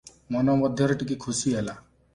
[0.35, 1.81] ମନ ମଧ୍ୟରେ ଟିକିଏ ଖୁସି ହେଲା।